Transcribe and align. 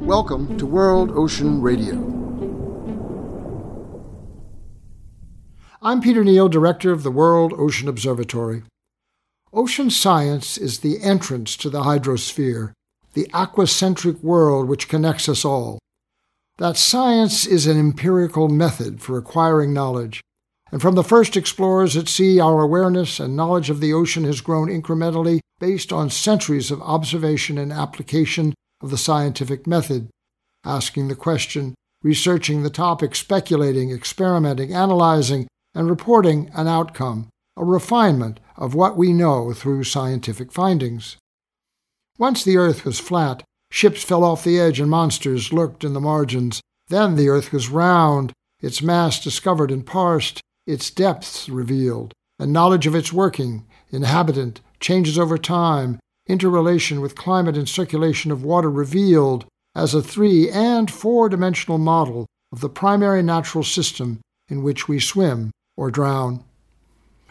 Welcome 0.00 0.56
to 0.56 0.64
World 0.64 1.10
Ocean 1.10 1.60
Radio. 1.60 1.96
I'm 5.82 6.00
Peter 6.00 6.24
Neill, 6.24 6.48
Director 6.48 6.92
of 6.92 7.02
the 7.02 7.10
World 7.10 7.52
Ocean 7.58 7.88
Observatory. 7.88 8.62
Ocean 9.52 9.90
science 9.90 10.56
is 10.56 10.78
the 10.78 11.02
entrance 11.02 11.56
to 11.58 11.68
the 11.68 11.82
hydrosphere, 11.82 12.72
the 13.12 13.26
aquacentric 13.34 14.22
world 14.22 14.66
which 14.66 14.88
connects 14.88 15.28
us 15.28 15.44
all. 15.44 15.78
That 16.56 16.78
science 16.78 17.44
is 17.44 17.66
an 17.66 17.78
empirical 17.78 18.48
method 18.48 19.02
for 19.02 19.18
acquiring 19.18 19.74
knowledge. 19.74 20.22
And 20.72 20.80
from 20.80 20.94
the 20.94 21.04
first 21.04 21.36
explorers 21.36 21.96
at 21.96 22.08
sea, 22.08 22.38
our 22.38 22.60
awareness 22.60 23.18
and 23.18 23.34
knowledge 23.34 23.70
of 23.70 23.80
the 23.80 23.92
ocean 23.92 24.24
has 24.24 24.40
grown 24.40 24.68
incrementally 24.68 25.40
based 25.58 25.92
on 25.92 26.10
centuries 26.10 26.70
of 26.70 26.80
observation 26.82 27.58
and 27.58 27.72
application 27.72 28.54
of 28.80 28.90
the 28.90 28.98
scientific 28.98 29.66
method, 29.66 30.08
asking 30.64 31.08
the 31.08 31.16
question, 31.16 31.74
researching 32.02 32.62
the 32.62 32.70
topic, 32.70 33.14
speculating, 33.14 33.90
experimenting, 33.90 34.72
analyzing, 34.72 35.48
and 35.74 35.90
reporting 35.90 36.50
an 36.54 36.66
outcome, 36.66 37.28
a 37.56 37.64
refinement 37.64 38.40
of 38.56 38.74
what 38.74 38.96
we 38.96 39.12
know 39.12 39.52
through 39.52 39.84
scientific 39.84 40.52
findings. 40.52 41.16
Once 42.16 42.44
the 42.44 42.56
earth 42.56 42.84
was 42.84 43.00
flat, 43.00 43.42
ships 43.70 44.02
fell 44.02 44.24
off 44.24 44.44
the 44.44 44.58
edge 44.58 44.80
and 44.80 44.90
monsters 44.90 45.52
lurked 45.52 45.84
in 45.84 45.94
the 45.94 46.00
margins. 46.00 46.60
Then 46.88 47.16
the 47.16 47.28
earth 47.28 47.52
was 47.52 47.68
round, 47.68 48.32
its 48.60 48.82
mass 48.82 49.22
discovered 49.22 49.70
and 49.70 49.86
parsed, 49.86 50.40
its 50.66 50.90
depths 50.90 51.48
revealed, 51.48 52.12
and 52.38 52.52
knowledge 52.52 52.86
of 52.86 52.94
its 52.94 53.12
working, 53.12 53.66
inhabitant, 53.90 54.60
changes 54.80 55.18
over 55.18 55.36
time, 55.36 55.98
interrelation 56.26 57.00
with 57.00 57.16
climate 57.16 57.56
and 57.56 57.68
circulation 57.68 58.30
of 58.30 58.44
water 58.44 58.70
revealed 58.70 59.44
as 59.74 59.94
a 59.94 60.02
three 60.02 60.50
and 60.50 60.90
four 60.90 61.28
dimensional 61.28 61.78
model 61.78 62.26
of 62.52 62.60
the 62.60 62.68
primary 62.68 63.22
natural 63.22 63.64
system 63.64 64.20
in 64.48 64.62
which 64.62 64.88
we 64.88 64.98
swim 64.98 65.50
or 65.76 65.90
drown. 65.90 66.44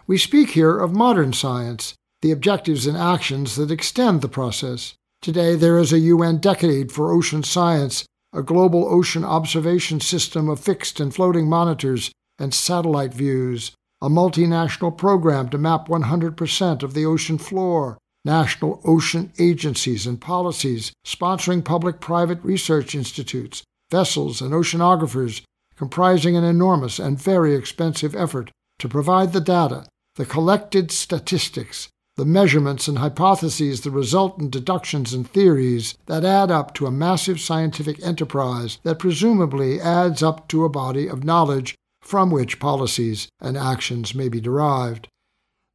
We 0.08 0.18
speak 0.18 0.52
here 0.52 0.80
of 0.80 0.94
modern 0.94 1.34
science, 1.34 1.94
the 2.22 2.32
objectives 2.32 2.88
and 2.88 2.98
actions 2.98 3.56
that 3.56 3.72
extend 3.72 4.22
the 4.22 4.30
process. 4.30 4.94
Today, 5.22 5.56
there 5.56 5.78
is 5.78 5.94
a 5.94 6.00
UN 6.00 6.38
decade 6.38 6.92
for 6.92 7.12
ocean 7.12 7.44
science, 7.44 8.06
a 8.34 8.42
global 8.42 8.88
ocean 8.88 9.26
observation 9.26 10.00
system 10.00 10.50
of 10.50 10.60
fixed 10.60 11.00
and 11.00 11.14
floating 11.14 11.48
monitors 11.48 12.12
and 12.40 12.54
satellite 12.54 13.14
views, 13.14 13.72
a 14.02 14.10
multinational 14.10 14.96
program 14.98 15.50
to 15.50 15.58
map 15.58 15.88
100% 15.88 16.84
of 16.84 16.94
the 16.94 17.06
ocean 17.06 17.38
floor, 17.38 17.98
national 18.24 18.82
ocean 18.86 19.32
agencies 19.40 20.08
and 20.08 20.22
policies 20.22 20.92
sponsoring 21.06 21.64
public 21.64 22.00
private 22.00 22.42
research 22.44 22.96
institutes, 22.96 23.64
vessels, 23.92 24.42
and 24.42 24.54
oceanographers, 24.54 25.42
comprising 25.76 26.36
an 26.36 26.44
enormous 26.44 27.00
and 27.00 27.22
very 27.22 27.56
expensive 27.56 28.16
effort 28.16 28.52
to 28.78 28.90
provide 28.90 29.34
the 29.34 29.42
data 29.42 29.86
the 30.16 30.26
collected 30.26 30.92
statistics, 30.92 31.88
the 32.18 32.26
measurements 32.26 32.90
and 32.90 32.98
hypotheses, 32.98 33.82
the 33.82 33.92
resultant 33.92 34.52
deductions 34.52 35.14
and 35.14 35.30
theories 35.30 35.96
that 36.08 36.26
add 36.26 36.52
up 36.52 36.74
to 36.74 36.86
a 36.86 36.92
massive 36.92 37.40
scientific 37.40 38.06
enterprise 38.06 38.80
that 38.84 39.00
presumably 39.00 39.80
adds 39.80 40.22
up 40.22 40.50
to 40.50 40.66
a 40.66 40.70
body 40.70 41.08
of 41.08 41.24
knowledge 41.24 41.74
from 42.02 42.32
which 42.32 42.60
policies 42.60 43.28
and 43.40 43.58
actions 43.58 44.16
may 44.16 44.30
be 44.30 44.42
derived. 44.42 45.08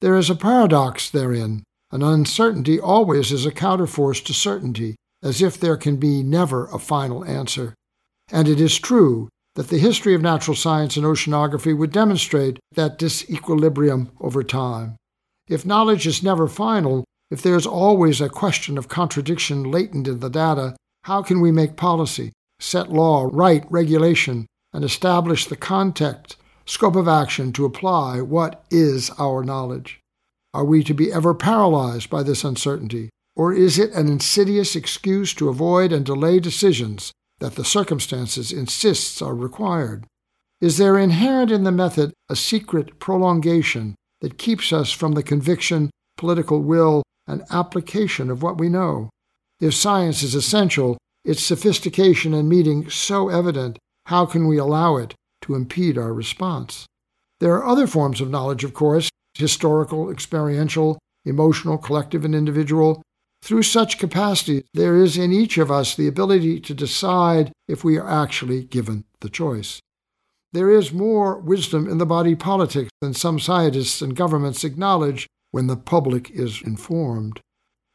There 0.01 0.17
is 0.17 0.31
a 0.31 0.35
paradox 0.35 1.11
therein. 1.11 1.63
An 1.91 2.03
uncertainty 2.03 2.81
always 2.81 3.33
is 3.33 3.47
a 3.47 3.51
counterforce 3.51 4.25
to 4.25 4.35
certainty, 4.35 4.97
as 5.23 5.41
if 5.41 5.59
there 5.59 5.77
can 5.77 5.97
be 5.97 6.23
never 6.23 6.67
a 6.67 6.79
final 6.79 7.25
answer. 7.25 7.75
And 8.31 8.49
it 8.49 8.61
is 8.61 8.79
true 8.79 9.29
that 9.55 9.69
the 9.69 9.79
history 9.79 10.15
of 10.15 10.23
natural 10.23 10.57
science 10.57 10.97
and 10.97 11.07
oceanography 11.07 11.77
would 11.77 11.93
demonstrate 11.93 12.59
that 12.73 12.99
disequilibrium 12.99 14.11
over 14.21 14.43
time. 14.43 14.97
If 15.49 15.65
knowledge 15.65 16.07
is 16.07 16.23
never 16.23 16.49
final, 16.49 17.05
if 17.31 17.43
there 17.43 17.57
is 17.57 17.67
always 17.67 18.21
a 18.21 18.29
question 18.29 18.77
of 18.77 18.89
contradiction 18.89 19.71
latent 19.71 20.09
in 20.09 20.21
the 20.21 20.31
data, 20.31 20.75
how 21.05 21.23
can 21.23 21.41
we 21.41 21.53
make 21.53 21.77
policy, 21.77 22.33
set 22.59 22.91
law, 22.91 23.29
write 23.33 23.65
regulation, 23.71 24.47
and 24.75 24.85
establish 24.85 25.47
the 25.47 25.57
context, 25.57 26.37
scope 26.67 26.97
of 26.97 27.09
action 27.09 27.53
to 27.53 27.65
apply 27.65 28.21
what 28.21 28.65
is 28.71 29.09
our 29.19 29.45
knowledge? 29.45 30.01
Are 30.53 30.65
we 30.65 30.83
to 30.85 30.93
be 30.93 31.13
ever 31.13 31.33
paralyzed 31.33 32.11
by 32.11 32.25
this 32.25 32.45
uncertainty, 32.45 33.09
or 33.37 33.53
is 33.53 33.79
it 33.79 33.93
an 33.93 34.09
insidious 34.09 34.77
excuse 34.77 35.33
to 35.35 35.49
avoid 35.49 35.93
and 35.93 36.05
delay 36.05 36.41
decisions 36.41 37.13
that 37.39 37.55
the 37.55 37.65
circumstances 37.65 38.53
insists 38.53 39.23
are 39.23 39.35
required? 39.35 40.07
Is 40.61 40.79
there 40.79 40.99
inherent 40.99 41.51
in 41.51 41.65
the 41.65 41.73
method 41.73 42.13
a 42.29 42.37
secret 42.37 42.99
prolongation 42.99 43.95
that 44.21 44.39
keeps 44.39 44.73
us 44.73 44.93
from 44.93 45.13
the 45.13 45.23
conviction, 45.23 45.91
political 46.17 46.63
will, 46.63 47.03
and 47.27 47.43
application 47.51 48.31
of 48.31 48.43
what 48.43 48.59
we 48.59 48.69
know? 48.69 49.11
If 49.61 49.75
science 49.75 50.23
is 50.23 50.35
essential, 50.35 50.97
its 51.25 51.43
sophistication 51.43 52.35
and 52.35 52.49
meaning 52.49 52.89
so 52.91 53.29
evident, 53.29 53.79
how 54.07 54.27
can 54.27 54.47
we 54.47 54.59
allow 54.59 54.97
it 54.97 55.15
to 55.43 55.55
impede 55.55 55.99
our 55.99 56.13
response? 56.13 56.87
There 57.41 57.55
are 57.55 57.67
other 57.67 57.87
forms 57.87 58.21
of 58.21 58.31
knowledge, 58.31 58.65
of 58.65 58.75
course 58.75 59.11
historical, 59.37 60.13
experiential, 60.13 60.97
emotional, 61.25 61.77
collective, 61.77 62.25
and 62.25 62.37
individual 62.37 63.03
through 63.45 63.63
such 63.63 63.99
capacities, 63.99 64.65
there 64.73 64.97
is 64.97 65.19
in 65.19 65.31
each 65.31 65.59
of 65.59 65.71
us 65.71 65.95
the 65.95 66.09
ability 66.09 66.61
to 66.61 66.73
decide 66.73 67.53
if 67.69 67.85
we 67.85 67.99
are 67.99 68.09
actually 68.09 68.65
given 68.65 69.05
the 69.21 69.29
choice. 69.29 69.81
There 70.55 70.71
is 70.71 70.95
more 70.95 71.39
wisdom 71.39 71.87
in 71.87 71.99
the 71.99 72.07
body 72.07 72.35
politic 72.35 72.89
than 73.03 73.13
some 73.13 73.39
scientists 73.39 74.01
and 74.01 74.17
governments 74.17 74.65
acknowledge 74.65 75.27
when 75.51 75.67
the 75.67 75.77
public 75.77 76.31
is 76.31 76.63
informed. 76.63 77.39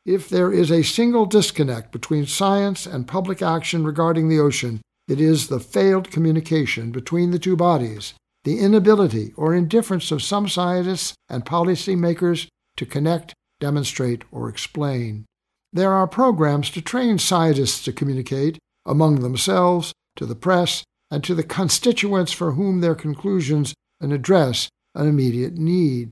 If 0.06 0.30
there 0.30 0.54
is 0.54 0.70
a 0.72 0.84
single 0.84 1.26
disconnect 1.26 1.92
between 1.92 2.28
science 2.28 2.86
and 2.86 3.08
public 3.08 3.42
action 3.42 3.84
regarding 3.84 4.30
the 4.30 4.40
ocean, 4.40 4.82
it 5.10 5.20
is 5.20 5.48
the 5.48 5.60
failed 5.60 6.12
communication 6.12 6.92
between 6.92 7.32
the 7.32 7.40
two 7.40 7.56
bodies, 7.56 8.14
the 8.44 8.60
inability 8.60 9.34
or 9.36 9.56
indifference 9.56 10.12
of 10.12 10.22
some 10.22 10.48
scientists 10.48 11.16
and 11.28 11.44
policymakers 11.44 12.48
to 12.78 12.86
connect, 12.86 13.34
demonstrate, 13.60 14.24
or 14.32 14.48
explain. 14.48 15.26
There 15.74 15.94
are 15.94 16.08
programs 16.08 16.70
to 16.72 16.82
train 16.82 17.18
scientists 17.18 17.84
to 17.86 17.92
communicate 17.92 18.60
among 18.86 19.20
themselves, 19.20 19.94
to 20.16 20.26
the 20.26 20.36
press, 20.36 20.84
and 21.12 21.24
to 21.24 21.34
the 21.34 21.44
constituents 21.44 22.32
for 22.32 22.52
whom 22.52 22.82
their 22.82 22.96
conclusions 22.96 23.74
and 24.00 24.14
address 24.14 24.70
an 24.96 25.08
immediate 25.08 25.58
need. 25.58 26.10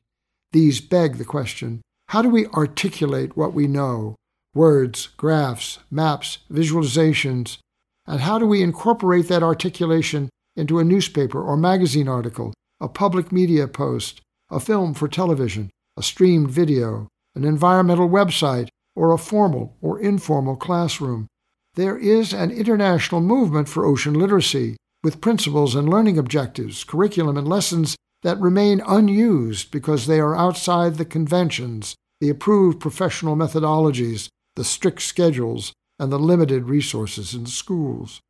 These 0.52 0.82
beg 0.82 1.18
the 1.18 1.26
question 1.26 1.82
how 2.10 2.22
do 2.22 2.30
we 2.30 2.48
articulate 2.48 3.36
what 3.36 3.54
we 3.54 3.68
know? 3.68 4.16
Words, 4.54 5.10
graphs, 5.18 5.80
maps, 5.92 6.40
visualizations, 6.52 7.58
and 8.08 8.22
how 8.22 8.40
do 8.40 8.46
we 8.46 8.64
incorporate 8.64 9.28
that 9.28 9.44
articulation 9.44 10.30
into 10.56 10.80
a 10.80 10.84
newspaper 10.84 11.42
or 11.42 11.58
magazine 11.58 12.08
article, 12.08 12.54
a 12.80 12.88
public 12.88 13.32
media 13.32 13.68
post, 13.68 14.22
a 14.50 14.60
film 14.60 14.94
for 14.94 15.08
television, 15.08 15.70
a 15.98 16.04
streamed 16.04 16.50
video, 16.50 17.08
an 17.36 17.44
environmental 17.44 18.10
website, 18.10 18.70
or 18.96 19.12
a 19.12 19.18
formal 19.18 19.76
or 19.82 20.00
informal 20.00 20.56
classroom. 20.56 21.28
There 21.76 21.98
is 21.98 22.34
an 22.34 22.50
international 22.50 23.22
movement 23.22 23.70
for 23.70 23.86
ocean 23.86 24.16
literacy, 24.16 24.78
with 25.04 25.22
principles 25.22 25.76
and 25.76 25.88
learning 25.88 26.18
objectives, 26.18 26.84
curriculum, 26.84 27.38
and 27.38 27.48
lessons 27.48 27.96
that 28.24 28.40
remain 28.40 28.82
unused 28.88 29.70
because 29.70 30.08
they 30.08 30.20
are 30.20 30.36
outside 30.36 30.96
the 30.96 31.06
conventions, 31.06 31.96
the 32.20 32.30
approved 32.30 32.80
professional 32.80 33.36
methodologies, 33.36 34.28
the 34.56 34.64
strict 34.64 35.04
schedules, 35.04 35.72
and 36.00 36.12
the 36.12 36.20
limited 36.20 36.66
resources 36.66 37.34
in 37.34 37.46
schools. 37.46 38.22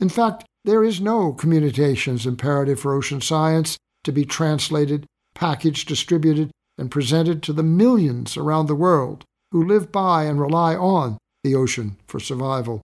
In 0.00 0.08
fact, 0.08 0.44
there 0.64 0.84
is 0.84 1.00
no 1.00 1.32
communications 1.32 2.26
imperative 2.26 2.80
for 2.80 2.94
ocean 2.94 3.20
science 3.20 3.76
to 4.04 4.12
be 4.12 4.24
translated, 4.24 5.06
packaged, 5.34 5.88
distributed, 5.88 6.50
and 6.78 6.90
presented 6.90 7.42
to 7.42 7.52
the 7.52 7.62
millions 7.62 8.36
around 8.36 8.66
the 8.66 8.74
world 8.74 9.24
who 9.52 9.64
live 9.64 9.92
by 9.92 10.24
and 10.24 10.40
rely 10.40 10.74
on 10.74 11.18
the 11.44 11.54
ocean 11.54 11.96
for 12.06 12.18
survival. 12.18 12.80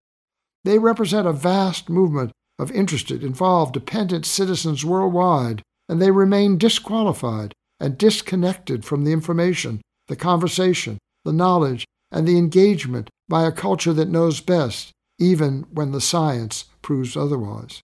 They 0.64 0.78
represent 0.78 1.26
a 1.26 1.32
vast 1.32 1.88
movement 1.88 2.32
of 2.58 2.70
interested, 2.72 3.22
involved, 3.22 3.72
dependent 3.72 4.26
citizens 4.26 4.84
worldwide, 4.84 5.62
and 5.88 6.02
they 6.02 6.10
remain 6.10 6.58
disqualified 6.58 7.54
and 7.80 7.96
disconnected 7.96 8.84
from 8.84 9.04
the 9.04 9.12
information, 9.12 9.80
the 10.08 10.16
conversation, 10.16 10.98
the 11.24 11.32
knowledge, 11.32 11.84
and 12.10 12.26
the 12.26 12.36
engagement 12.36 13.08
by 13.28 13.46
a 13.46 13.52
culture 13.52 13.92
that 13.92 14.08
knows 14.08 14.40
best, 14.40 14.90
even 15.18 15.66
when 15.72 15.92
the 15.92 16.00
science 16.00 16.64
proves 16.82 17.16
otherwise. 17.16 17.82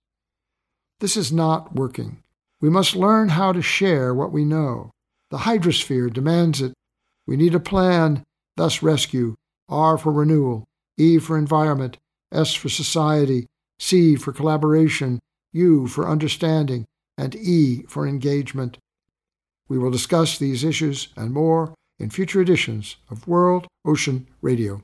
This 1.00 1.16
is 1.16 1.32
not 1.32 1.74
working. 1.74 2.22
We 2.60 2.70
must 2.70 2.96
learn 2.96 3.30
how 3.30 3.52
to 3.52 3.60
share 3.60 4.14
what 4.14 4.32
we 4.32 4.44
know. 4.44 4.90
The 5.30 5.38
hydrosphere 5.38 6.12
demands 6.12 6.62
it. 6.62 6.72
We 7.26 7.36
need 7.36 7.54
a 7.54 7.60
plan, 7.60 8.22
thus 8.56 8.82
rescue, 8.82 9.34
R 9.68 9.98
for 9.98 10.12
renewal, 10.12 10.64
E 10.96 11.18
for 11.18 11.36
environment, 11.36 11.98
S 12.32 12.54
for 12.54 12.68
society, 12.68 13.46
C 13.78 14.16
for 14.16 14.32
collaboration, 14.32 15.20
U 15.52 15.86
for 15.86 16.08
understanding, 16.08 16.84
and 17.18 17.34
E 17.34 17.82
for 17.88 18.06
engagement. 18.06 18.78
We 19.68 19.78
will 19.78 19.90
discuss 19.90 20.38
these 20.38 20.64
issues 20.64 21.08
and 21.16 21.32
more 21.32 21.74
in 21.98 22.10
future 22.10 22.40
editions 22.40 22.96
of 23.10 23.26
World 23.26 23.66
Ocean 23.84 24.26
Radio. 24.42 24.82